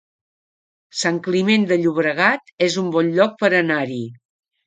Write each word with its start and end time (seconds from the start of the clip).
Sant 1.01 1.19
Climent 1.27 1.67
de 1.71 1.77
Llobregat 1.83 2.49
es 2.69 2.79
un 2.85 2.89
bon 2.97 3.13
lloc 3.19 3.39
per 3.43 3.53
anar-hi 3.61 4.03